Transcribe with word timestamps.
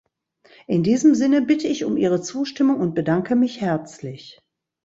In 0.65 0.81
diesem 0.81 1.13
Sinne 1.13 1.43
bitte 1.43 1.67
ich 1.67 1.85
um 1.85 1.95
Ihre 1.95 2.21
Zustimmung 2.21 2.79
und 2.79 2.95
bedanke 2.95 3.35
mich 3.35 3.61
herzlich. 3.61 4.41